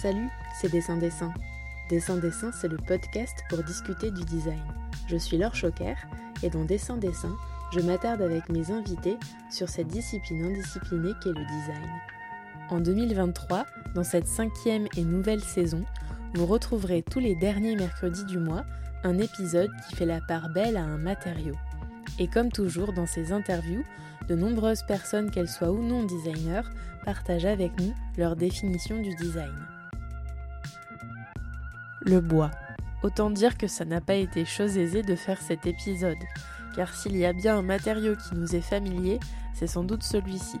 [0.00, 1.30] Salut, c'est Dessin Dessin.
[1.90, 4.62] Dessin Dessin, c'est le podcast pour discuter du design.
[5.08, 5.92] Je suis Laure Choquer
[6.42, 7.36] et dans Dessin Dessin,
[7.70, 9.18] je m'attarde avec mes invités
[9.50, 11.90] sur cette discipline indisciplinée qu'est le design.
[12.70, 15.84] En 2023, dans cette cinquième et nouvelle saison,
[16.32, 18.64] vous retrouverez tous les derniers mercredis du mois
[19.04, 21.56] un épisode qui fait la part belle à un matériau.
[22.18, 23.84] Et comme toujours dans ces interviews,
[24.28, 26.70] de nombreuses personnes, qu'elles soient ou non designers,
[27.04, 29.52] partagent avec nous leur définition du design.
[32.02, 32.50] Le bois.
[33.02, 36.16] Autant dire que ça n'a pas été chose aisée de faire cet épisode,
[36.74, 39.20] car s'il y a bien un matériau qui nous est familier,
[39.52, 40.58] c'est sans doute celui-ci.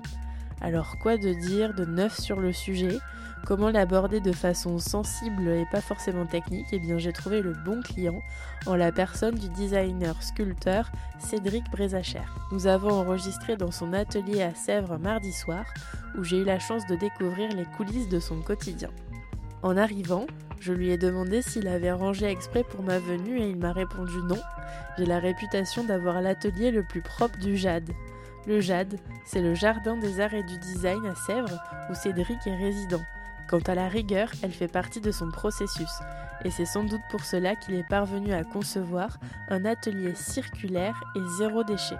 [0.60, 2.98] Alors quoi de dire de neuf sur le sujet?
[3.46, 6.66] Comment l'aborder de façon sensible et pas forcément technique?
[6.72, 8.20] Eh bien j'ai trouvé le bon client
[8.66, 12.20] en la personne du designer sculpteur Cédric Brézacher.
[12.52, 15.64] Nous avons enregistré dans son atelier à Sèvres mardi soir
[16.18, 18.90] où j'ai eu la chance de découvrir les coulisses de son quotidien.
[19.62, 20.26] En arrivant,
[20.60, 24.18] je lui ai demandé s'il avait rangé exprès pour ma venue et il m'a répondu
[24.22, 24.38] non.
[24.98, 27.90] J'ai la réputation d'avoir l'atelier le plus propre du Jade.
[28.46, 31.58] Le Jade, c'est le jardin des arts et du design à Sèvres
[31.90, 33.00] où Cédric est résident.
[33.48, 35.90] Quant à la rigueur, elle fait partie de son processus,
[36.44, 41.20] et c'est sans doute pour cela qu'il est parvenu à concevoir un atelier circulaire et
[41.38, 41.98] zéro déchet.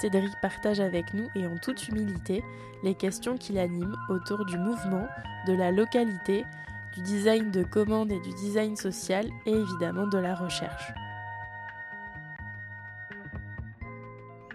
[0.00, 2.42] Cédric partage avec nous et en toute humilité
[2.82, 5.06] les questions qui l'animent autour du mouvement,
[5.46, 6.44] de la localité,
[6.96, 10.92] du design de commande et du design social et évidemment de la recherche.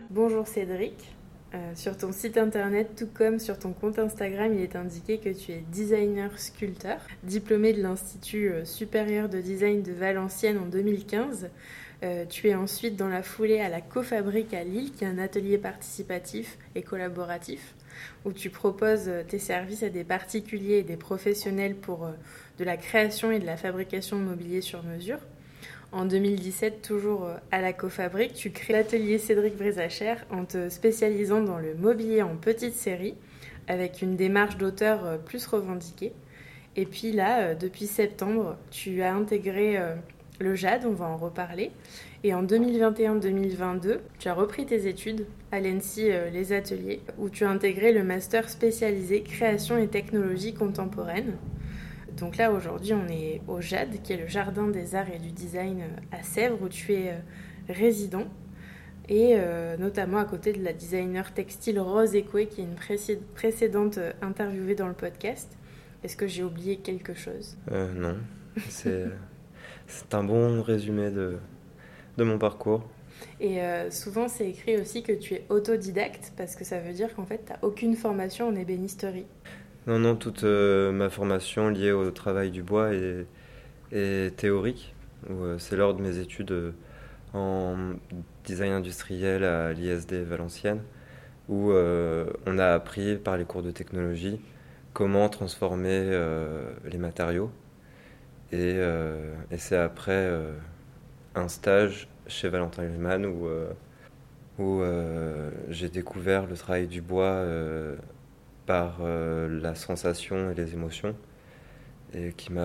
[0.10, 1.16] Bonjour Cédric.
[1.56, 5.30] Euh, sur ton site internet, tout comme sur ton compte Instagram, il est indiqué que
[5.30, 11.50] tu es designer sculpteur, diplômé de l'Institut euh, supérieur de design de Valenciennes en 2015.
[12.04, 15.18] Euh, tu es ensuite dans la foulée à la Cofabrique à Lille, qui est un
[15.18, 17.74] atelier participatif et collaboratif,
[18.26, 22.10] où tu proposes tes services à des particuliers et des professionnels pour
[22.58, 25.20] de la création et de la fabrication de mobilier sur mesure.
[25.92, 31.42] En 2017, toujours euh, à la Cofabrique, tu crées l'atelier Cédric Brisacher en te spécialisant
[31.42, 33.16] dans le mobilier en petite série,
[33.68, 36.14] avec une démarche d'auteur euh, plus revendiquée.
[36.76, 39.80] Et puis là, euh, depuis septembre, tu as intégré
[40.40, 41.72] le JAD, on va en reparler.
[42.24, 47.50] Et en 2021-2022, tu as repris tes études à l'ENSI Les Ateliers, où tu as
[47.50, 51.38] intégré le master spécialisé création et technologie contemporaine.
[52.20, 55.32] Donc là, aujourd'hui, on est au JAD, qui est le Jardin des Arts et du
[55.32, 57.18] Design euh, à Sèvres, où tu es euh,
[57.70, 58.26] résident,
[59.08, 64.00] et euh, notamment à côté de la designer textile Rose Ekoué, qui est une précédente
[64.22, 65.58] interviewée dans le podcast.
[66.04, 67.58] Est-ce que j'ai oublié quelque chose?
[67.72, 68.18] Non,
[68.68, 69.08] c'est
[70.12, 71.38] un bon résumé de,
[72.20, 72.84] de mon parcours.
[73.42, 73.60] Et
[73.90, 77.44] souvent, c'est écrit aussi que tu es autodidacte, parce que ça veut dire qu'en fait,
[77.46, 79.26] tu n'as aucune formation en ébénisterie.
[79.88, 82.92] Non, non, toute euh, ma formation liée au travail du bois
[83.92, 84.94] est, théorique.
[85.32, 86.72] Euh, c'est lors de mes études euh,
[87.34, 87.76] en
[88.46, 90.84] design industriel à l'ISD Valenciennes,
[91.48, 94.40] où on a appris par les cours de technologie
[94.94, 96.12] comment transformer
[96.86, 97.52] les matériaux.
[98.52, 98.80] Et,
[99.58, 100.32] c'est après
[101.36, 103.48] un stage chez Valentin Hillman où,
[104.60, 104.82] où
[105.70, 107.44] j'ai découvert le travail du bois
[108.70, 111.16] par euh, la sensation et les émotions
[112.14, 112.62] et qui m'a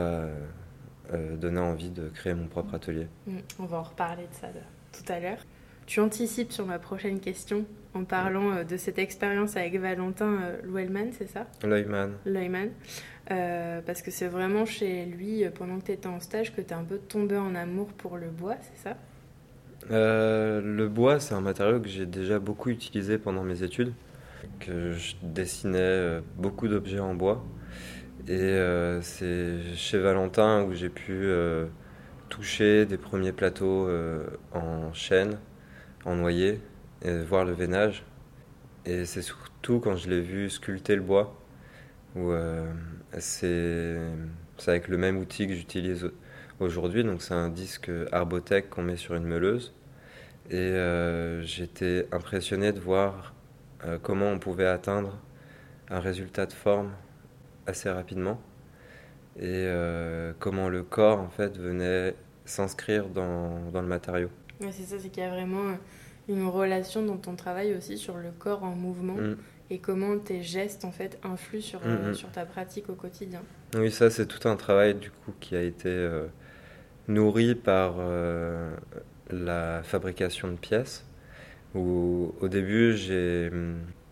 [1.14, 3.08] euh, donné envie de créer mon propre atelier.
[3.26, 4.48] Mm, on va en reparler de ça
[4.92, 5.38] tout à l'heure.
[5.87, 7.65] Tu anticipes sur ma prochaine question
[7.95, 11.47] en parlant euh, de cette expérience avec Valentin Louelman, c'est ça?
[11.62, 12.15] Leumann.
[12.25, 12.71] Leumann.
[13.28, 16.75] parce que c'est vraiment chez lui, pendant que tu étais en stage, que tu es
[16.75, 18.97] un peu tombé en amour pour le bois, c'est ça?
[19.91, 23.93] Le bois, c'est un matériau que j'ai déjà beaucoup utilisé pendant mes études
[24.61, 27.44] que je dessinais euh, beaucoup d'objets en bois.
[28.28, 31.67] Et euh, c'est chez Valentin où j'ai pu euh,
[32.28, 33.89] toucher des premiers plateaux
[34.53, 35.39] en chêne,
[36.05, 36.61] en noyer,
[37.03, 38.05] et voir le veinage.
[38.87, 41.35] Et c'est surtout quand je l'ai vu sculpter le bois,
[42.17, 42.33] où
[43.19, 43.99] c'est
[44.67, 46.11] avec le même outil que j'utilise
[46.61, 47.05] aujourd'hui.
[47.05, 49.75] Donc c'est un disque Arbotech qu'on met sur une meuleuse.
[50.51, 50.75] Et
[51.43, 53.35] j'étais impressionné de voir
[53.87, 55.19] euh, comment on pouvait atteindre
[55.91, 56.93] un résultat de forme
[57.67, 58.41] assez rapidement
[59.37, 62.15] et euh, comment le corps en fait venait
[62.47, 64.31] s'inscrire dans, dans, le matériau.
[64.72, 65.76] C'est ça, c'est qu'il y a vraiment
[66.28, 69.37] une relation dans ton travail aussi sur le corps en mouvement mm.
[69.70, 73.43] et comment tes gestes en fait influent sur, euh, sur ta pratique au quotidien.
[73.76, 76.08] Oui, ça c'est tout un travail du coup qui a été
[77.08, 77.96] nourri par
[79.31, 81.05] la fabrication de pièces
[81.75, 83.50] où au début j'ai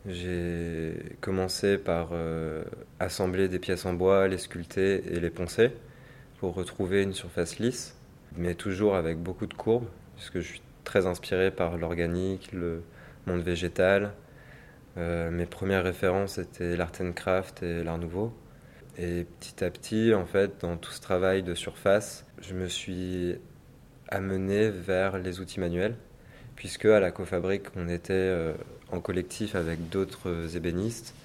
[0.06, 2.64] J'ai commencé par euh,
[2.98, 5.70] assembler des pièces en bois, les sculpter et les poncer
[6.40, 7.96] pour retrouver une surface lisse,
[8.36, 9.86] mais toujours avec beaucoup de courbes,
[10.22, 12.84] puisque je suis très inspiré par l'organique, le
[13.26, 14.12] monde végétal.
[14.96, 18.32] Euh, mes premières références étaient l'art and craft et l'art nouveau.
[18.98, 23.36] Et petit à petit, en fait, dans tout ce travail de surface, je me suis
[24.10, 25.96] amené vers les outils manuels,
[26.54, 28.52] puisque à la cofabrique, on était euh,
[28.92, 31.16] en collectif avec d'autres ébénistes.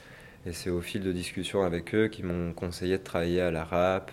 [0.47, 3.63] Et c'est au fil de discussions avec eux qui m'ont conseillé de travailler à la
[3.63, 4.11] râpe,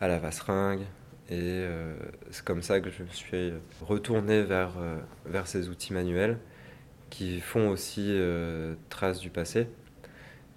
[0.00, 0.82] à la vasseringue.
[1.32, 1.94] Et euh,
[2.30, 6.38] c'est comme ça que je me suis retourné vers, euh, vers ces outils manuels
[7.08, 9.66] qui font aussi euh, trace du passé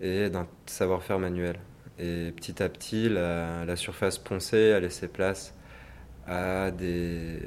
[0.01, 1.59] et d'un savoir-faire manuel.
[1.97, 5.53] Et petit à petit, la, surface poncée a laissé place
[6.27, 7.39] à des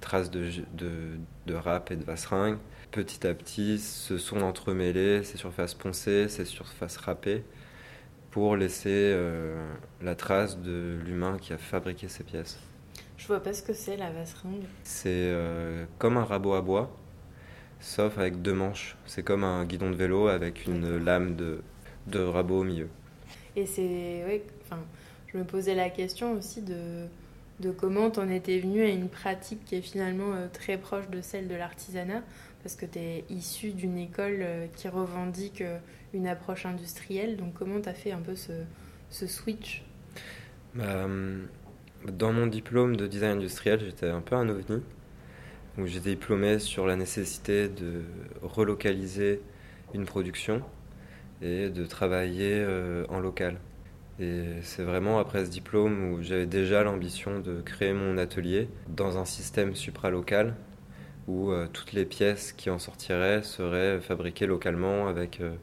[0.00, 2.58] traces de, de, râpe et de vasseringue
[2.92, 7.42] petit à petit se sont entremêlés ces surfaces poncées, ces surfaces râpées,
[8.30, 9.14] pour laisser
[10.00, 12.58] la trace de l'humain qui a fabriqué ces pièces.
[13.16, 14.64] Je vois pas ce que c'est la vasseringue.
[14.84, 16.90] C'est euh, comme un rabot à bois,
[17.80, 18.96] sauf avec deux manches.
[19.06, 21.62] C'est comme un guidon de vélo avec une lame de,
[22.06, 22.88] de rabot au milieu.
[23.56, 24.24] Et c'est.
[24.26, 24.80] Oui, enfin,
[25.28, 27.06] je me posais la question aussi de,
[27.60, 31.20] de comment en étais venu à une pratique qui est finalement euh, très proche de
[31.20, 32.22] celle de l'artisanat
[32.62, 35.62] parce que tu es issu d'une école euh, qui revendique
[36.12, 37.36] une approche industrielle.
[37.36, 38.52] Donc comment tu as fait un peu ce,
[39.10, 39.84] ce switch?
[40.74, 41.48] Bah, hum,
[42.12, 44.80] Dans mon diplôme de design industriel, j'étais un peu un ovni.
[45.76, 48.02] Où j'étais diplômé sur la nécessité de
[48.42, 49.40] relocaliser
[49.92, 50.62] une production
[51.42, 53.58] et de travailler euh, en local.
[54.20, 59.18] Et c'est vraiment après ce diplôme où j'avais déjà l'ambition de créer mon atelier dans
[59.18, 60.54] un système supralocal
[61.26, 65.56] où euh, toutes les pièces qui en sortiraient seraient fabriquées localement avec euh,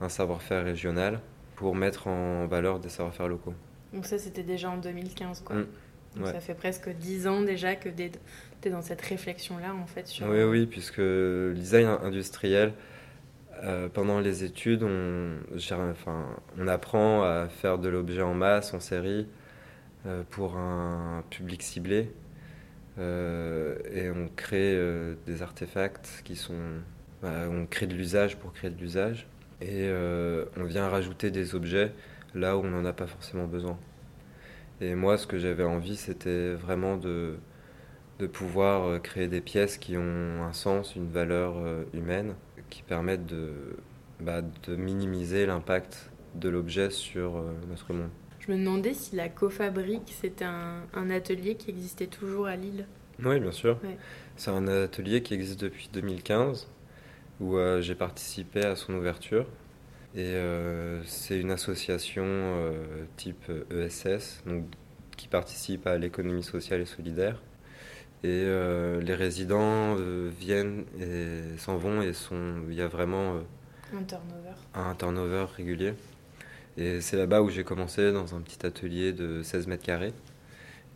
[0.00, 1.20] un savoir-faire régional
[1.54, 3.54] pour mettre en valeur des savoir-faire locaux.
[3.92, 5.56] Donc ça, c'était déjà en 2015, quoi.
[5.56, 5.66] Mmh.
[6.16, 8.10] Donc ça fait presque 10 ans déjà que tu
[8.64, 10.06] es dans cette réflexion-là, en fait.
[10.06, 10.28] Sur...
[10.28, 12.72] Oui, oui, puisque le design industriel,
[13.62, 16.26] euh, pendant les études, on, enfin,
[16.58, 19.26] on apprend à faire de l'objet en masse, en série,
[20.06, 22.10] euh, pour un public ciblé.
[22.98, 26.54] Euh, et on crée euh, des artefacts qui sont.
[27.22, 29.26] Bah, on crée de l'usage pour créer de l'usage.
[29.60, 31.92] Et euh, on vient rajouter des objets
[32.34, 33.78] là où on n'en a pas forcément besoin.
[34.80, 37.36] Et moi, ce que j'avais envie, c'était vraiment de,
[38.18, 41.54] de pouvoir créer des pièces qui ont un sens, une valeur
[41.92, 42.34] humaine,
[42.70, 43.76] qui permettent de,
[44.20, 48.10] bah, de minimiser l'impact de l'objet sur notre monde.
[48.48, 52.86] Je me demandais si la cofabrique, c'était un, un, atelier qui existait toujours à Lille.
[53.22, 53.78] Oui, bien sûr.
[53.84, 53.98] Ouais.
[54.36, 56.66] C'est un atelier qui existe depuis 2015,
[57.40, 59.46] où euh, j'ai participé à son ouverture.
[60.14, 64.64] Et euh, c'est une association euh, type ESS, donc,
[65.16, 67.42] qui participe à l'économie sociale et solidaire.
[68.24, 69.94] Et euh, les résidents
[70.38, 73.40] viennent et s'en vont, et sont, il y a vraiment
[73.94, 74.54] un turnover.
[74.74, 75.94] Un turnover régulier.
[76.76, 80.12] Et c'est là-bas où j'ai commencé dans un petit atelier de 16 mètres carrés.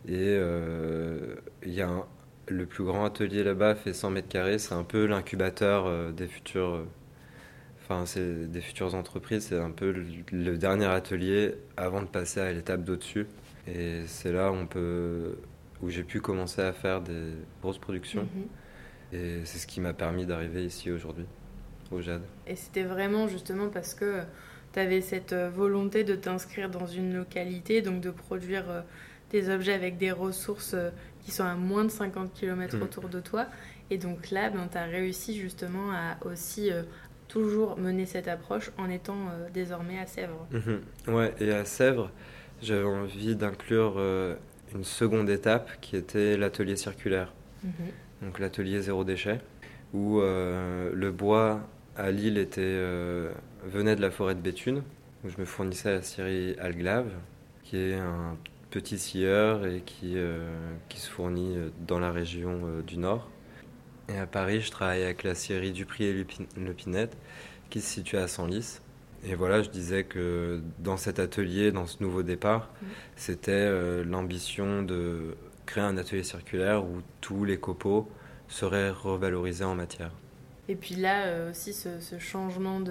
[0.07, 2.05] Et euh, y a un,
[2.47, 4.59] le plus grand atelier là-bas fait 100 mètres carrés.
[4.59, 6.85] C'est un peu l'incubateur euh, des futurs.
[7.83, 9.47] Euh, enfin, c'est des futures entreprises.
[9.49, 9.91] C'est un peu
[10.31, 13.27] le, dernier atelier avant de passer à l'étape d'au-dessus.
[13.67, 15.37] Et c'est là où on peut,
[15.81, 18.23] où j'ai pu commencer à faire des grosses productions.
[18.23, 19.15] Mm-hmm.
[19.15, 21.25] Et c'est ce qui m'a permis d'arriver ici aujourd'hui,
[21.91, 22.21] au JAD.
[22.47, 24.21] Et c'était vraiment justement parce que
[24.73, 28.65] tu avais cette volonté de t'inscrire dans une localité, donc de produire
[29.29, 30.75] des objets avec des ressources
[31.23, 32.81] qui sont à moins de 50 km mmh.
[32.81, 33.47] autour de toi.
[33.89, 36.83] Et donc là, ben, tu as réussi justement à aussi euh,
[37.27, 40.47] toujours mener cette approche en étant euh, désormais à Sèvres.
[40.51, 41.11] Mmh.
[41.13, 42.11] Ouais, et à Sèvres,
[42.61, 44.35] j'avais envie d'inclure euh,
[44.73, 47.33] une seconde étape qui était l'atelier circulaire.
[47.63, 47.69] Mmh.
[48.23, 49.41] Donc l'atelier zéro déchet,
[49.93, 51.59] où le bois
[51.97, 52.79] à Lille était,
[53.65, 54.81] venait de la forêt de Béthune,
[55.23, 57.11] où je me fournissais à la scierie Alglave,
[57.63, 58.37] qui est un
[58.73, 60.49] petit scieur et qui, euh,
[60.89, 63.29] qui se fournit euh, dans la région euh, du Nord.
[64.09, 66.25] Et à Paris, je travaille avec la scierie Dupri et
[66.57, 67.17] Lepinette
[67.69, 68.79] qui se situe à Senlis.
[69.25, 72.85] Et voilà, je disais que dans cet atelier, dans ce nouveau départ, mmh.
[73.15, 78.09] c'était l'ambition de créer un atelier circulaire où tous les copeaux
[78.49, 80.11] seraient revalorisés en matière.
[80.67, 82.81] Et puis là aussi, ce, ce changement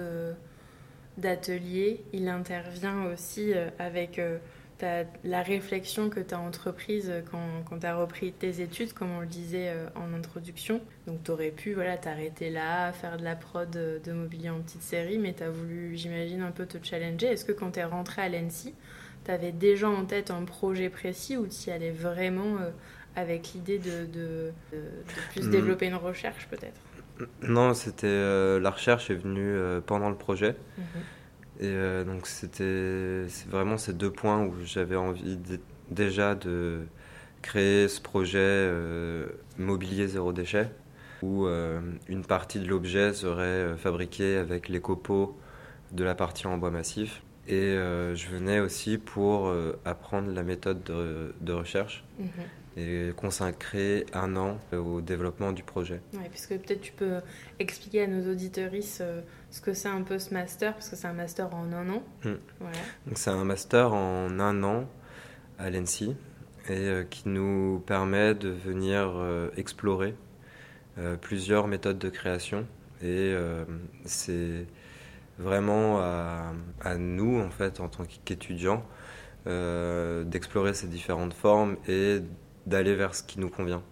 [1.17, 4.19] d'atelier, il intervient aussi avec
[5.23, 9.21] la réflexion que tu as entreprise quand, quand tu as repris tes études, comme on
[9.21, 10.81] le disait euh, en introduction.
[11.07, 14.81] Donc tu aurais pu voilà, t'arrêter là, faire de la prod de mobilier en petite
[14.81, 17.27] série, mais tu as voulu, j'imagine, un peu te challenger.
[17.27, 18.73] Est-ce que quand tu es rentré à l'ENSI,
[19.25, 22.69] tu avais déjà en tête un projet précis ou tu y allais vraiment euh,
[23.15, 24.51] avec l'idée de, de,
[25.31, 25.51] plus hmm.
[25.51, 26.81] développer une recherche peut-être?
[27.43, 30.55] Non, c'était euh, la recherche est venue pendant le projet.
[30.77, 31.01] Mhm.
[31.59, 35.37] Et euh, donc c'était vraiment ces deux points où j'avais envie
[35.91, 36.81] déjà de
[37.41, 40.71] créer ce projet euh, mobilier zéro déchet,
[41.21, 45.37] où euh, une partie de l'objet serait fabriquée avec les copeaux
[45.91, 47.21] de la partie en bois massif.
[47.47, 52.05] Et je venais aussi pour apprendre la méthode de, recherche.
[52.17, 52.29] Mhm
[52.75, 56.01] et consacrer un an au développement du projet.
[56.13, 57.19] Oui, puisque peut-être tu peux
[57.59, 61.07] expliquer à nos auditoristes euh, ce que c'est un peu ce master, parce que c'est
[61.07, 62.03] un master en un an.
[62.23, 62.35] Hmm.
[63.07, 64.87] Donc c'est un master en un an
[65.59, 66.15] à l'ENSI
[66.69, 70.15] et euh, qui nous permet de venir euh, explorer
[71.21, 72.67] plusieurs méthodes de création
[73.01, 73.33] et
[74.05, 74.67] c'est
[75.39, 78.85] vraiment à, à, nous en fait en tant qu'étudiants
[79.47, 82.21] d'explorer ces différentes formes et
[82.65, 83.83] d'aller vers ce qui nous convient.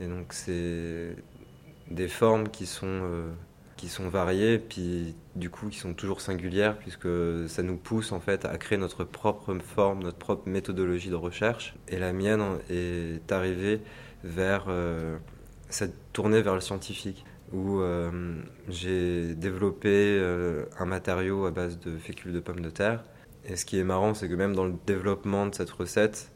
[0.00, 1.16] Et donc c'est
[1.90, 3.30] des formes qui sont, euh,
[3.76, 7.08] qui sont variées, puis du coup qui sont toujours singulières, puisque
[7.48, 11.74] ça nous pousse en fait à créer notre propre forme, notre propre méthodologie de recherche.
[11.88, 13.80] Et la mienne est arrivée
[14.24, 15.16] vers euh,
[15.68, 20.20] cette tournée vers le scientifique, où euh, j'ai développé
[20.78, 23.04] un matériau à base de fécule de pommes de terre.
[23.48, 26.32] Et ce qui est marrant, c'est que même dans le développement de cette recette,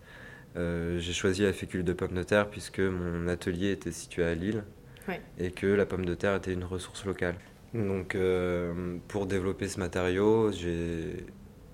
[0.57, 4.65] j'ai choisi la fécule de pomme de terre puisque mon atelier était situé à Lille
[5.39, 7.35] et que la pomme de terre était une ressource locale.
[7.75, 11.27] Donc euh, pour développer ce matériau, j'ai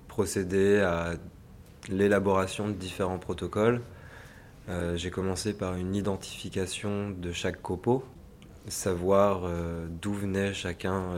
[0.09, 1.15] procédé à
[1.89, 3.83] l'élaboration de différents protocoles.
[4.69, 8.05] Euh, j'ai commencé par une identification de chaque copeau,
[8.69, 9.49] savoir
[9.89, 11.15] d'où venait chacun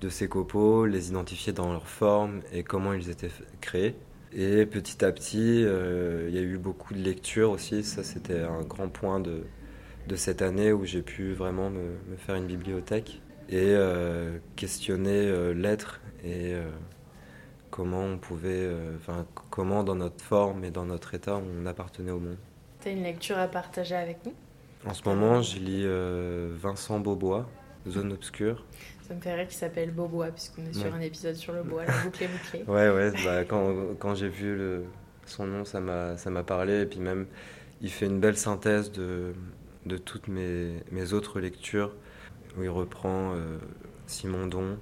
[0.00, 3.30] de ces copeaux, les identifier dans leur forme et comment ils étaient
[3.60, 3.96] créés.
[4.32, 7.82] Et petit à petit, euh, il y a eu beaucoup de lectures aussi.
[7.82, 9.44] Ça, c'était un grand point de,
[10.06, 15.26] de cette année où j'ai pu vraiment me, me, faire une bibliothèque et euh, questionner
[15.26, 16.54] euh, l'être et
[17.70, 22.20] comment on pouvait, enfin, comment dans notre forme et dans notre état on appartenait au
[22.20, 22.36] monde.
[22.82, 24.34] Tu as une lecture à partager avec nous?
[24.84, 25.86] En ce moment, je lis
[26.60, 27.48] Vincent Beaubois,
[27.88, 28.66] Zone obscure.
[29.10, 31.84] Ça me fait rire qu'il s'appelle Bobois, puisqu'on est sur un épisode sur le bois,
[31.84, 32.62] la boucle est bouclée.
[32.68, 34.84] ouais, ouais, bah, quand, quand j'ai vu le,
[35.26, 36.82] son nom, ça m'a parlé.
[36.82, 37.26] Et puis même,
[37.80, 39.32] il fait une belle synthèse de,
[39.84, 41.92] de toutes mes, mes autres lectures,
[42.56, 43.58] où il reprend euh,
[44.06, 44.78] Simondon,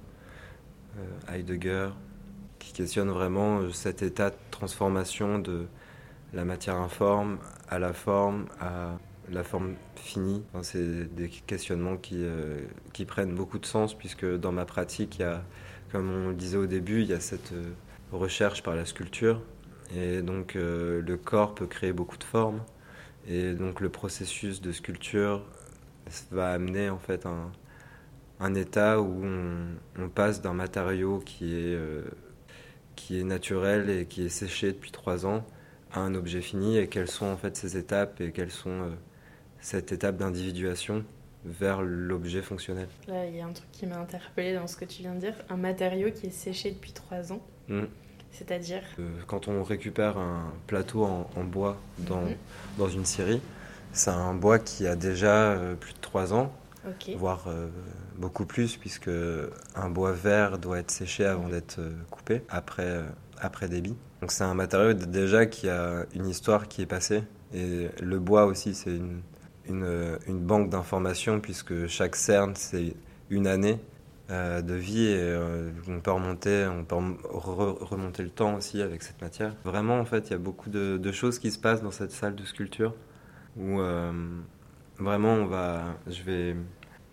[0.99, 1.89] euh, Heidegger,
[2.59, 5.65] qui questionne vraiment euh, cet état de transformation de
[6.33, 8.99] la matière informe à la forme, à
[9.31, 10.43] la forme finie.
[10.61, 12.59] c'est des questionnements qui, euh,
[12.93, 15.21] qui prennent beaucoup de sens puisque dans ma pratique,
[15.91, 17.71] comme on le disait au début, il y a cette euh,
[18.11, 19.41] recherche par la sculpture.
[19.95, 22.61] Et donc euh, le corps peut créer beaucoup de formes.
[23.27, 25.43] Et donc le processus de sculpture
[26.31, 31.77] va amener en fait un, état où on, on passe d'un matériau qui est,
[32.95, 35.45] qui est naturel et qui est séché depuis trois ans
[35.91, 38.91] à un objet fini et quelles sont en fait ces étapes et quelles sont
[39.61, 41.03] cette étape d'individuation
[41.45, 42.87] vers l'objet fonctionnel.
[43.07, 45.19] Là, il y a un truc qui m'a interpellé dans ce que tu viens de
[45.19, 45.35] dire.
[45.49, 47.41] Un matériau qui est séché depuis trois ans.
[47.67, 47.85] Mm.
[48.31, 52.35] C'est-à-dire euh, Quand on récupère un plateau en, bois dans, mhm.
[52.77, 53.41] dans une série,
[53.91, 56.53] c'est un bois qui a déjà euh, plus de trois ans,
[57.17, 57.67] voire euh,
[58.17, 59.09] beaucoup plus, puisque
[59.75, 63.01] un bois vert doit être séché avant d'être coupé après,
[63.39, 63.95] après débit.
[64.21, 67.23] Donc c'est un matériau déjà qui a une histoire qui est passée.
[67.53, 69.21] Et le bois aussi, c'est une,
[69.69, 72.95] une, une banque d'informations puisque chaque cerne, c'est
[73.29, 73.79] une année
[74.31, 79.01] euh, de vie et euh, on peut remonter, on peut remonter le temps aussi avec
[79.01, 79.55] cette matière.
[79.65, 82.35] Vraiment, en fait, il y a beaucoup de, choses qui se passent dans cette salle
[82.35, 82.93] de sculpture
[83.57, 84.11] où euh,
[84.99, 86.55] vraiment, on va, je vais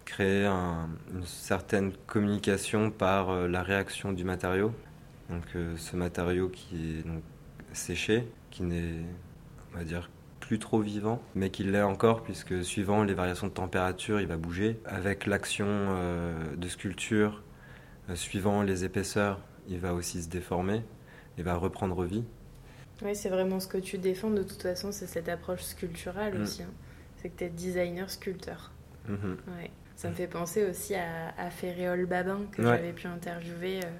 [0.05, 4.73] créer une certaine communication par la réaction du matériau.
[5.31, 7.05] Donc, ce matériau qui est
[7.73, 9.07] séché, qui n'est,
[9.73, 10.11] on va dire,
[10.47, 14.37] plus trop vivant, mais qu'il l'est encore, puisque suivant les variations de température, il va
[14.37, 14.79] bouger.
[14.85, 17.43] Avec l'action euh, de sculpture,
[18.09, 20.85] euh, suivant les épaisseurs, il va aussi se déformer,
[21.37, 22.25] il va reprendre vie.
[23.03, 26.43] Oui, c'est vraiment ce que tu défends de toute façon, c'est cette approche sculpturale mm.
[26.43, 26.63] aussi.
[26.63, 26.71] Hein.
[27.17, 28.71] C'est que tu es designer sculpteur.
[29.09, 29.59] Mm-hmm.
[29.59, 29.71] Ouais.
[29.97, 33.81] Ça me fait penser aussi à, à Ferréol Babin, que j'avais pu interviewer.
[33.85, 33.91] Euh,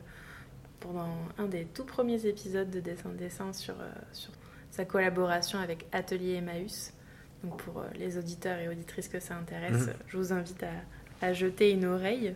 [0.79, 3.75] pendant un des tout premiers épisodes de Dessin Dessin sur,
[4.13, 4.31] sur
[4.71, 6.93] sa collaboration avec Atelier Emmaüs.
[7.45, 9.95] Donc pour les auditeurs et auditrices que ça intéresse, mhm.
[10.09, 12.35] je vous invite à, à, jeter une oreille.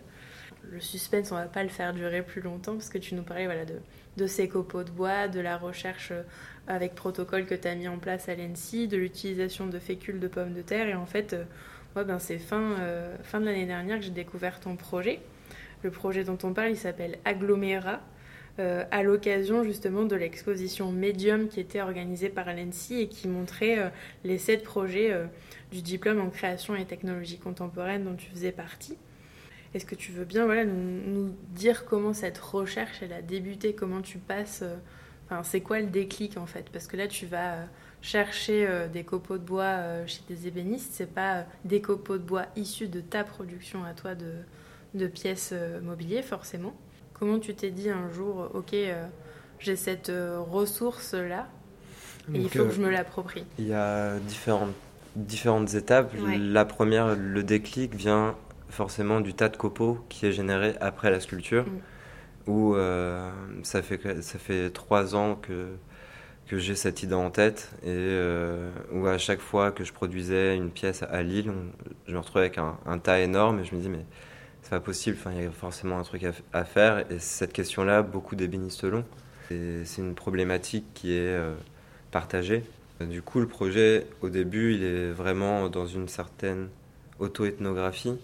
[0.69, 3.45] Le suspense, on va pas le faire durer plus longtemps parce que tu nous parlais
[3.45, 3.79] voilà, de,
[4.17, 6.13] de ces copeaux de bois, de la recherche
[6.67, 10.27] avec protocole que tu as mis en place à l'ENSI, de l'utilisation de fécules de
[10.27, 10.87] pommes de terre.
[10.87, 11.35] Et en fait,
[11.95, 12.75] ouais, ben c'est fin,
[13.23, 15.19] fin de l'année dernière que j'ai découvert ton projet.
[15.83, 18.01] Le projet dont on parle, il s'appelle Aggloméra,
[18.59, 23.79] euh, à l'occasion justement de l'exposition Medium qui était organisée par l'ENSI et qui montrait
[23.79, 23.87] euh,
[24.25, 25.25] les sept projets euh,
[25.71, 28.97] du diplôme en création et technologie contemporaine dont tu faisais partie.
[29.73, 34.01] Est-ce que tu veux bien voilà, nous, dire comment cette recherche elle a débuté, comment
[34.01, 34.65] tu passes,
[35.25, 36.69] enfin, c'est quoi le déclic en fait?
[36.73, 37.55] Parce que là tu vas
[38.01, 42.89] chercher des copeaux de bois chez des ébénistes, c'est pas des copeaux de bois issus
[42.89, 44.33] de ta production à toi de,
[44.93, 46.75] de pièces mobilier forcément.
[47.21, 49.05] Comment tu t'es dit un jour, ok, euh,
[49.59, 51.47] j'ai cette euh, ressource-là
[52.33, 54.73] et il faut que je me l'approprie Il y a différentes,
[55.15, 56.15] différentes étapes.
[56.39, 58.35] La première, le déclic vient
[58.69, 62.49] forcément du tas de copeaux qui est généré après la sculpture, mm.
[62.49, 63.29] où euh,
[63.61, 65.67] ça, fait, ça fait trois ans que,
[66.47, 68.19] que j'ai cette idée en tête et
[68.91, 71.51] où à chaque fois que je produisais une pièce à Lille,
[72.07, 74.05] je me retrouvais avec un, un tas énorme et je me dis mais
[74.61, 77.11] c'est pas possible, enfin, il y a forcément un truc à, faire.
[77.11, 79.05] Et cette question-là, beaucoup d'ébénistes l'ont.
[79.49, 81.53] C'est une problématique qui est euh,
[82.11, 82.63] partagée.
[83.01, 86.69] Du coup, le projet, au début, il est vraiment dans une certaine
[87.19, 88.17] auto-ethnographie,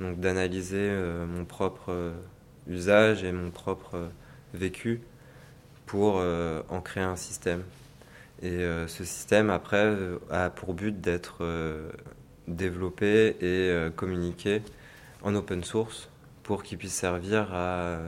[0.00, 2.12] donc d'analyser euh, mon propre euh,
[2.68, 4.08] usage et mon propre
[4.54, 5.00] vécu
[5.84, 7.62] pour en créer un système.
[8.42, 8.58] Et
[8.88, 9.96] ce système, après,
[10.30, 11.44] a pour but d'être
[12.48, 14.62] développé et communiqué
[15.22, 16.10] en open source
[16.42, 17.98] pour qu'il puisse servir à,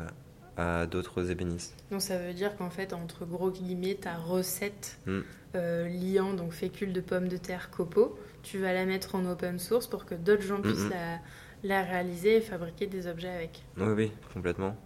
[0.58, 1.74] à d'autres ébénistes.
[1.90, 5.20] Donc ça veut dire qu'en fait, entre gros guillemets, ta recette mm.
[5.54, 9.58] euh, liant donc fécule de pommes de terre copeaux, tu vas la mettre en open
[9.58, 11.18] source pour que d'autres gens puissent la,
[11.62, 13.62] la, réaliser et fabriquer des objets avec.
[13.76, 14.76] Oui, oui, complètement.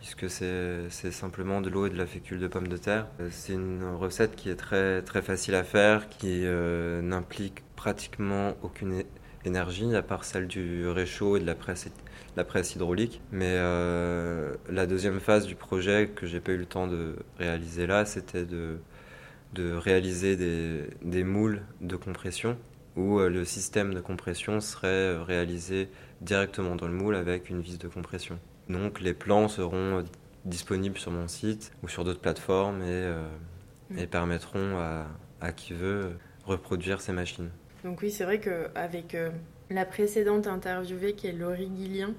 [0.00, 3.06] Puisque c'est simplement de l'eau et de la fécule de pommes de terre.
[3.20, 8.54] Euh, c'est une recette qui est très, très facile à faire, qui euh, n'implique pratiquement
[8.62, 9.04] aucune
[9.44, 11.88] énergie, à part celle du réchaud et de la presse,
[12.36, 13.20] la presse hydraulique.
[13.32, 17.86] Mais euh, la deuxième phase du projet que j'ai pas eu le temps de réaliser
[17.86, 18.78] là, c'était de,
[19.54, 22.56] de réaliser des, des, moules de compression
[22.96, 25.88] où euh, le système de compression serait euh, réalisé
[26.20, 28.38] directement dans le moule avec une vis de compression.
[28.68, 30.04] Donc les plans seront
[30.44, 33.12] disponibles sur mon site ou sur d'autres plateformes et,
[33.96, 35.06] et permettront à,
[35.40, 36.12] à qui veut
[36.44, 37.50] reproduire ces machines.
[37.84, 39.30] Donc oui, c'est vrai qu'avec euh,
[39.70, 42.14] la précédente interviewée qui est Laurie Guillien,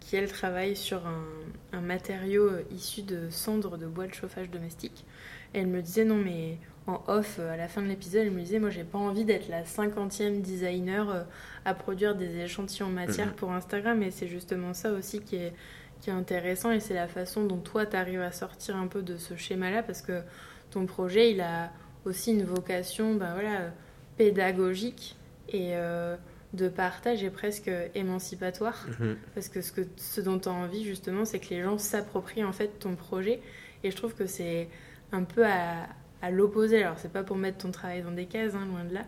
[0.00, 5.04] qui elle travaille sur un, matériau euh, issu de cendres de bois de chauffage domestique,
[5.52, 8.40] elle me disait non mais en off euh, à la fin de l'épisode, elle me
[8.40, 11.26] disait moi j'ai pas envie d'être la cinquantième designer
[11.64, 13.34] à produire des échantillons matière mhm.
[13.34, 14.02] pour Instagram.
[14.02, 15.52] Et c'est justement ça aussi qui est,
[16.00, 16.70] qui est intéressant.
[16.70, 19.70] Et c'est la façon dont toi tu arrives à sortir un peu de ce schéma
[19.70, 20.22] là parce que
[20.70, 21.70] ton projet il a
[22.04, 23.70] aussi une vocation ben voilà
[24.16, 25.16] pédagogique
[25.48, 26.16] et euh,
[26.52, 28.86] de partage et presque émancipatoire.
[29.00, 29.16] Mhm.
[29.34, 32.44] Parce que ce, que ce dont tu as envie, justement, c'est que les gens s'approprient
[32.44, 33.40] en fait ton projet.
[33.84, 34.68] Et je trouve que c'est
[35.12, 35.88] un peu à,
[36.20, 36.82] à l'opposé.
[36.82, 39.04] Alors, c'est pas pour mettre ton travail dans des cases, hein, loin de là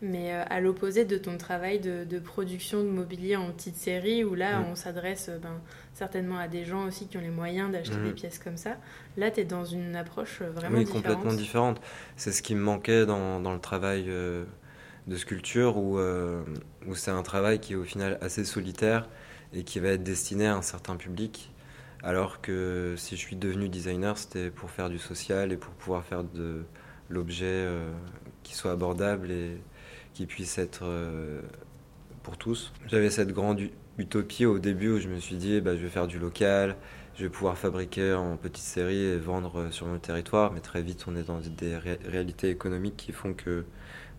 [0.00, 4.34] mais euh, à l'opposé de ton travail de, production de mobilier en petite série, où
[4.34, 4.66] là, mm.
[4.70, 5.60] on s'adresse euh, ben,
[5.94, 8.14] certainement à des gens aussi qui ont les moyens d'acheter des mm.
[8.14, 8.76] pièces comme ça.
[9.16, 11.04] Là, tu es dans une approche euh, vraiment oui, différente.
[11.04, 11.80] complètement différente.
[12.16, 17.22] C'est ce qui me manquait dans, dans le travail de sculpture, où, où c'est un
[17.22, 19.08] travail qui est au final assez solitaire
[19.52, 21.52] et qui va être destiné à un certain public.
[22.02, 26.04] Alors que si je suis devenu designer, c'était pour faire du social et pour pouvoir
[26.04, 26.64] faire de
[27.08, 27.66] l'objet
[28.42, 29.58] qui soit abordable et,
[30.18, 31.40] qui puisse être euh,
[32.24, 32.72] pour tous.
[32.88, 33.60] J'avais cette grande
[33.98, 36.74] utopie au début où je me suis dit bah, je vais faire du local,
[37.14, 40.82] je vais pouvoir fabriquer en petite série et vendre euh, sur mon territoire, mais très
[40.82, 43.64] vite on est dans des réalités économiques qui font que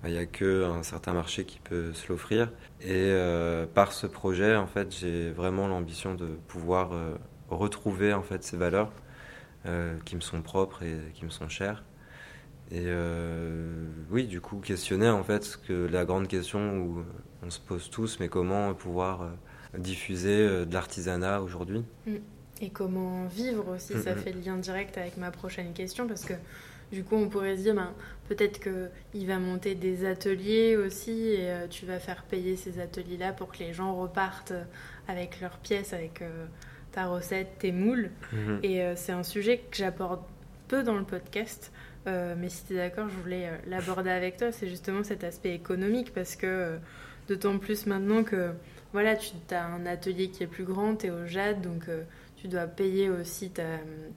[0.01, 2.49] bah, il n'y a qu'un certain marché qui peut se l'offrir.
[2.79, 6.91] Et euh, par ce projet, en fait, j'ai vraiment l'ambition de pouvoir
[7.49, 8.93] retrouver en fait ces valeurs
[10.05, 11.83] qui me sont propres et qui me sont chères
[12.71, 17.03] et euh, oui, du coup, questionner en fait que la grande question où
[17.43, 21.83] on se pose tous, mais comment pouvoir euh, diffuser euh, de l'artisanat aujourd'hui?
[22.05, 22.15] Mm.
[22.61, 26.33] Et comment vivre aussi, ça fait le lien direct avec ma prochaine question, parce que
[26.91, 27.93] du coup, on pourrait se dire, ben,
[28.27, 33.49] peut-être qu'il va monter des ateliers aussi, et tu vas faire payer ces ateliers-là pour
[33.49, 34.51] que les gens repartent
[35.07, 36.21] avec leurs pièces, avec
[36.91, 38.09] ta recette, tes moules.
[38.33, 38.59] Mhm.
[38.63, 40.21] Et euh, c'est un sujet que j'aborde
[40.69, 41.71] peu dans le podcast.
[42.07, 44.51] Euh, mais si tu es d'accord, je voulais euh, l'aborder avec toi.
[44.53, 46.77] C'est justement cet aspect économique parce que euh,
[47.27, 48.51] d'autant plus maintenant que
[48.93, 52.03] voilà, tu as un atelier qui est plus grand, tu es au JAD, donc euh,
[52.37, 53.63] tu dois payer aussi ta-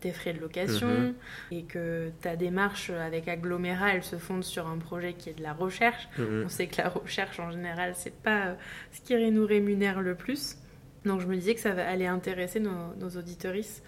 [0.01, 1.15] tes frais de location Mhm.
[1.51, 5.43] et que ta démarche avec Agglomérat, elle se fonde sur un projet qui est de
[5.43, 6.09] la recherche.
[6.19, 6.45] Mhm.
[6.47, 8.55] On sait que la recherche en général, c'est pas
[8.93, 10.57] ce qui nous rémunère le plus.
[11.05, 13.83] Donc je me disais que ça aller intéresser nos, nos auditoristes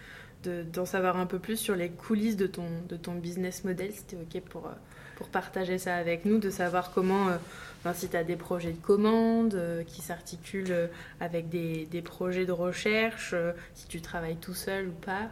[0.45, 3.91] de- d'en savoir un peu plus sur les coulisses de ton, de ton business model.
[3.93, 4.71] C'était OK pour, euh,
[5.17, 7.37] pour partager ça avec nous, de savoir comment, euh,
[7.81, 10.89] enfin, si tu as des projets de commande euh, qui s'articulent
[11.21, 15.29] avec des, des projets de recherche, euh, si tu travailles tout seul ou pas.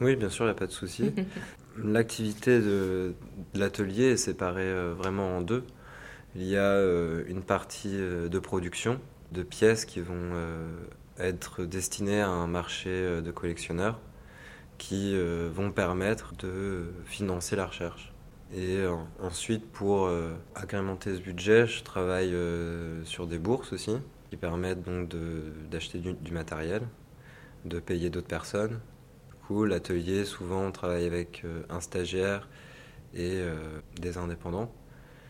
[0.00, 1.12] Oui, bien sûr, il n'y a pas de souci.
[1.82, 3.14] L'activité de,
[3.54, 5.64] de l'atelier est séparée vraiment en deux.
[6.36, 6.78] Il y a
[7.28, 8.98] une partie de production
[9.32, 10.32] de pièces qui vont
[11.18, 12.90] être destinées à un marché
[13.22, 13.98] de collectionneurs
[14.82, 18.12] qui euh, vont permettre de financer la recherche.
[18.52, 22.34] Et euh, ensuite, pour euh, agrémenter ce budget, je travaille
[23.04, 23.96] sur des bourses aussi
[24.28, 25.08] qui permettent donc
[25.70, 26.82] d'acheter du, matériel,
[27.64, 28.80] de payer d'autres personnes
[29.28, 32.48] du coup, l'atelier, souvent, on travaille avec un stagiaire
[33.12, 33.42] et
[34.00, 34.72] des indépendants.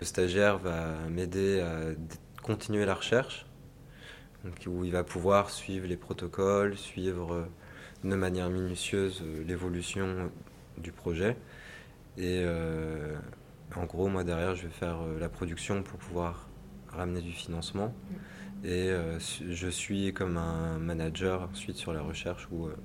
[0.00, 1.94] Le stagiaire va m'aider à
[2.42, 3.46] continuer la recherche,
[4.66, 7.48] où il va pouvoir suivre les protocoles, suivre
[8.04, 10.30] de manière minutieuse euh, l'évolution
[10.78, 11.36] du projet.
[12.18, 13.16] Et euh,
[13.76, 16.48] en gros, moi, derrière, je vais faire euh, la production pour pouvoir
[16.88, 17.94] ramener du financement.
[18.64, 22.76] Et euh, je suis comme un manager ensuite sur la recherche où euh,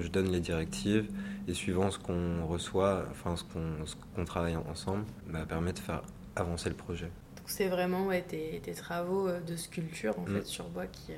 [0.00, 1.08] je donne les directives
[1.48, 3.76] et suivant ce qu'on reçoit, enfin ce qu'on
[4.14, 6.02] qu'on travaille ensemble, bah, permet de faire
[6.36, 7.10] avancer le projet.
[7.36, 10.34] Donc c'est vraiment ouais, tes, tes travaux euh, de sculpture en Mm.
[10.36, 11.12] fait sur bois qui...
[11.12, 11.16] euh,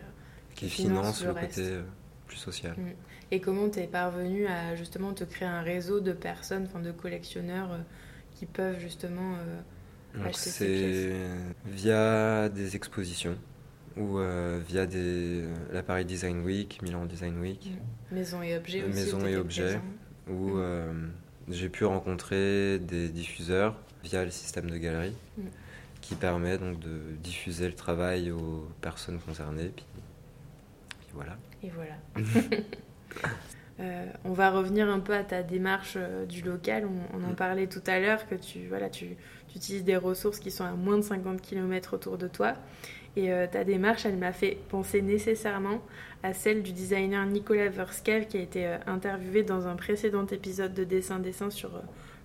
[0.55, 1.83] Qui finance finance le côté euh,
[2.35, 2.75] plus social.
[3.31, 7.73] Et comment t'es parvenu à justement te créer un réseau de personnes, enfin de collectionneurs
[7.73, 7.79] euh,
[8.37, 9.35] qui peuvent justement...
[9.37, 11.13] euh, acheter ces C'est
[11.71, 13.37] via des expositions
[13.97, 17.73] ou euh, via des, la Paris Design Week, Milan Design Week,
[18.11, 18.95] Maison et objets aussi.
[18.95, 19.81] Maison et objets.
[20.29, 20.53] où Mm.
[20.57, 20.93] euh,
[21.51, 25.43] j'ai pu rencontrer des diffuseurs via le système de galerie Mm.
[26.01, 29.73] qui permet donc de diffuser le travail aux personnes concernées.
[29.75, 29.85] Puis,
[31.01, 31.37] puis voilà.
[31.65, 31.97] Et voilà.
[33.81, 36.87] Euh, on va revenir un peu à ta démarche euh, du local.
[36.87, 37.35] On, on en Mm.
[37.35, 39.17] parlait tout à l'heure que tu, voilà, tu,
[39.49, 42.55] tu utilises des ressources qui sont à moins de 50 km autour de toi.
[43.17, 45.81] Et euh, ta démarche, elle m'a fait penser nécessairement
[46.23, 50.85] à celle du designer Nicolas Verskel qui a été interviewé dans un précédent épisode de
[50.85, 51.73] Dessin Dessin sur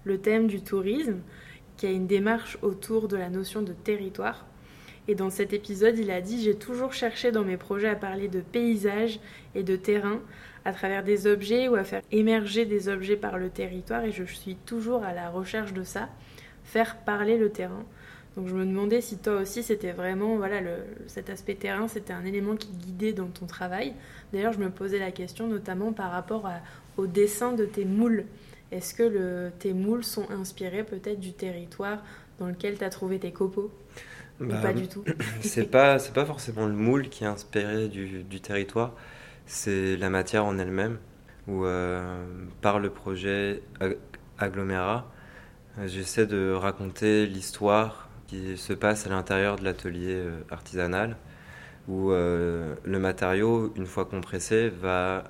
[0.04, 1.18] le thème du tourisme,
[1.78, 4.46] qui a une démarche autour de la notion de territoire.
[5.10, 8.28] Et dans cet épisode, il a dit J'ai toujours cherché dans mes projets à parler
[8.28, 9.20] de paysage
[9.56, 10.20] et de terrain
[10.66, 14.24] à travers des objets ou à faire émerger des objets par le territoire et je
[14.24, 16.10] suis toujours à la recherche de ça,
[16.64, 17.84] faire parler le terrain.
[18.38, 20.60] Donc je me demandais si toi aussi c'était vraiment voilà
[21.08, 23.96] cet aspect terrain, c'était un élément qui guidait dans ton travail.
[24.32, 26.48] D'ailleurs, je me posais la question notamment par rapport
[26.98, 28.26] au dessin de tes moules.
[28.72, 32.04] Est-ce que tes moules sont inspirés peut-être du territoire
[32.38, 33.72] dans lequel tu as trouvé tes copeaux?
[34.48, 35.06] Ou Bah, pas du tout
[35.42, 38.94] c'est pas c'est pas forcément le moule qui est inspiré du, du territoire,
[39.46, 41.00] c'est la matière en elle-même.
[41.48, 42.26] Où euh,
[42.62, 43.98] par le projet Ag-
[44.38, 45.08] Agglomérat,
[45.80, 51.18] euh, j'essaie de raconter l'histoire qui se passe à l'intérieur de l'atelier euh, artisanal,
[51.88, 55.26] où euh, le matériau, une fois compressé, va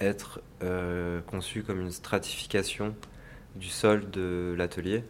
[0.00, 2.94] être euh, conçu comme une stratification
[3.56, 5.04] du sol de l'atelier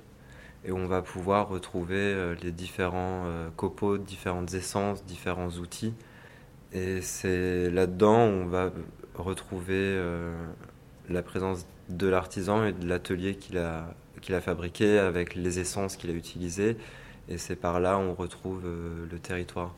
[0.64, 5.94] et on va pouvoir retrouver euh, les différents euh, copeaux, différentes essences, différents outils.
[6.72, 8.70] Et c'est là-dedans où on va
[9.14, 10.36] retrouver euh,
[11.08, 15.96] la présence de l'artisan et de l'atelier qu'il a, qu'il a fabriqué avec les essences
[15.96, 16.76] qu'il a utilisées.
[17.28, 19.74] Et c'est par là on retrouve le territoire.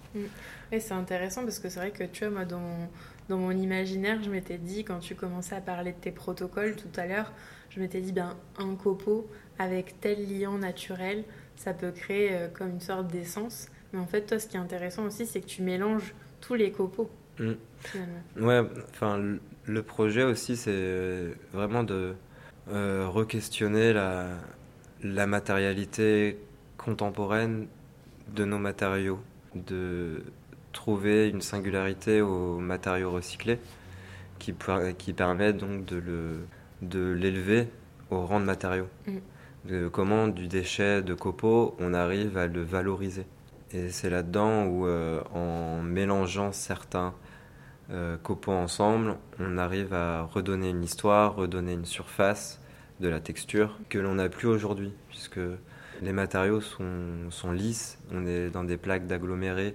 [0.70, 2.88] Et c'est intéressant parce que c'est vrai que tu vois, moi, dans
[3.28, 7.00] dans mon imaginaire, je m'étais dit, quand tu commençais à parler de tes protocoles tout
[7.00, 7.32] à l'heure,
[7.70, 9.26] je m'étais dit, ben, un copeau
[9.58, 11.24] avec tel liant naturel,
[11.56, 13.68] ça peut créer euh, comme une sorte d'essence.
[13.92, 16.70] Mais en fait, toi, ce qui est intéressant aussi, c'est que tu mélanges tous les
[16.72, 17.52] copeaux, Mm.
[18.40, 18.60] Ouais,
[18.90, 19.18] enfin,
[19.64, 22.14] le- projet aussi, c'est vraiment de
[22.70, 24.26] euh, re-questionner la,
[25.02, 26.38] la matérialité
[26.76, 27.66] contemporaine
[28.34, 29.18] de nos matériaux,
[29.54, 30.22] de
[30.72, 33.58] trouver une singularité aux matériaux recyclés
[34.38, 36.40] qui, per- qui permet donc de le-
[36.82, 37.66] de l'élever
[38.10, 38.86] au rang de matériau.
[39.06, 39.16] Mm.
[39.92, 43.26] Comment du déchet de copeaux, on arrive à le valoriser.
[43.72, 47.14] Et c'est là-dedans où, euh, en mélangeant certains
[47.90, 52.60] euh, copeaux ensemble, on arrive à redonner une histoire, redonner une surface
[53.00, 55.40] de la texture que l'on n'a plus aujourd'hui, puisque
[56.02, 59.74] les matériaux sont, sont, lisses, on est dans des plaques d'agglomérés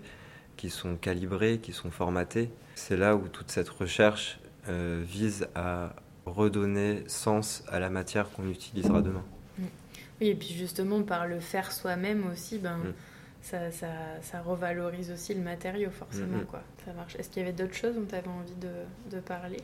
[0.57, 2.51] qui sont calibrées, qui sont formatées.
[2.75, 5.95] C'est là où toute cette recherche euh, vise à
[6.25, 9.23] redonner sens à la matière qu'on utilisera demain.
[9.59, 12.93] Oui, et puis justement, par le faire soi-même aussi, ben, mm.
[13.41, 13.87] ça, ça,
[14.21, 16.39] ça, revalorise aussi le matériau, forcément.
[16.49, 16.61] Quoi.
[16.85, 17.15] Ça marche.
[17.15, 19.61] Est-ce qu'il y avait d'autres choses dont tu avais envie de, de parler,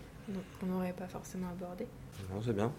[0.60, 1.88] qu'on n'aurait pas forcément abordé?
[2.32, 2.71] Non, c'est bien.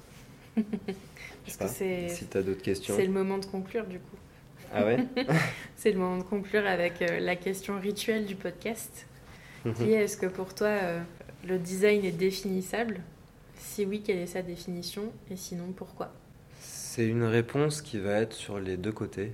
[0.56, 2.94] Parce que c'est, si tu as d'autres questions.
[2.96, 4.16] C'est le moment de conclure, du coup.
[4.72, 5.06] Ah ouais?
[5.76, 9.06] C'est le moment de conclure avec euh, la question rituelle du podcast.
[9.76, 11.00] Qui est, est-ce que pour toi, euh,
[11.46, 13.00] le design est définissable?
[13.56, 15.10] Si oui, quelle est sa définition?
[15.30, 16.12] Et sinon, pourquoi?
[16.94, 19.32] C'est une réponse qui va être sur les deux côtés,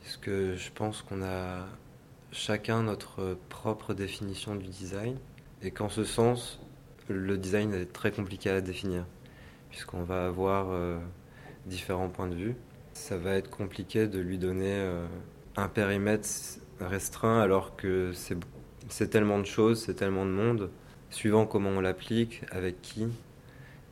[0.00, 1.64] puisque je pense qu'on a
[2.32, 5.16] chacun notre propre définition du design,
[5.62, 6.58] et qu'en ce sens,
[7.08, 9.04] le design est très compliqué à définir,
[9.70, 10.98] puisqu'on va avoir euh,
[11.66, 12.56] différents points de vue.
[12.92, 15.06] Ça va être compliqué de lui donner euh,
[15.54, 16.28] un périmètre
[16.80, 18.10] restreint alors que
[18.88, 20.70] c'est tellement de choses, c'est tellement de monde,
[21.10, 23.06] suivant comment on l'applique, avec qui,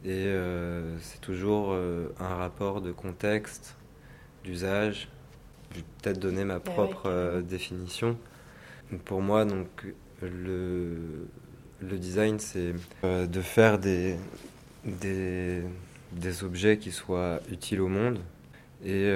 [0.04, 3.74] et euh, c'est toujours euh, un rapport de contexte,
[4.44, 5.08] d'usage.
[5.70, 8.18] Je vais peut-être donner ma propre euh, définition.
[9.06, 9.86] pour moi, donc,
[10.20, 11.26] le,
[11.80, 14.16] le design, c'est de faire des,
[14.84, 15.62] des,
[16.12, 18.18] des, objets qui soient utiles au monde.
[18.84, 19.10] Et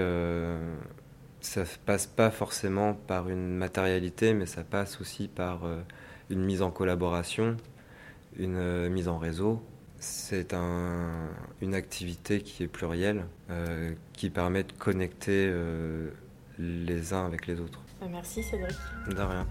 [1.41, 5.61] ça ne passe pas forcément par une matérialité, mais ça passe aussi par
[6.31, 7.57] une mise en collaboration,
[8.39, 9.63] une mise en réseau,
[9.99, 11.29] c'est un,
[11.61, 16.11] une activité qui est plurielle, euh, qui permet de connecter euh,
[16.59, 17.81] les uns avec les autres.
[18.01, 18.77] Bah, merci Cédric.
[19.09, 19.47] De rien.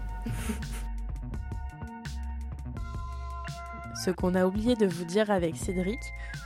[4.04, 5.98] Ce qu'on a oublié de vous dire avec Cédric,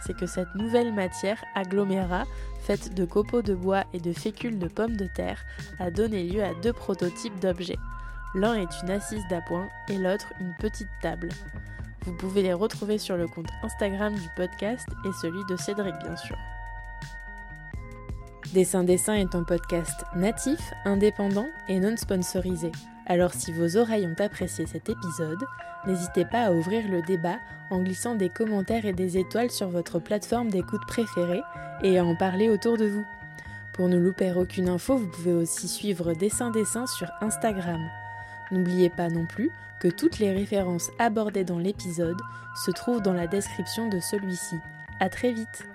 [0.07, 2.25] c'est que cette nouvelle matière agglomérat,
[2.63, 5.45] faite de copeaux de bois et de fécules de pommes de terre,
[5.79, 7.79] a donné lieu à deux prototypes d'objets.
[8.35, 11.29] L'un est une assise d'appoint et l'autre une petite table.
[12.05, 16.17] Vous pouvez les retrouver sur le compte Instagram du podcast et celui de Cédric bien
[16.17, 16.37] sûr.
[18.53, 22.73] Dessin Dessin est un podcast natif, indépendant et non sponsorisé.
[23.07, 25.47] Alors si vos oreilles ont apprécié cet épisode,
[25.87, 27.39] n'hésitez pas à ouvrir le débat
[27.71, 31.43] en glissant des commentaires et des étoiles sur votre plateforme d'écoute préférée
[31.83, 33.05] et à en parler autour de vous.
[33.73, 37.81] Pour ne louper aucune info, vous pouvez aussi suivre Dessin Dessin sur Instagram.
[38.53, 42.21] N'oubliez pas non plus que toutes les références abordées dans l'épisode
[42.65, 44.57] se trouvent dans la description de celui-ci.
[45.01, 45.67] A très vite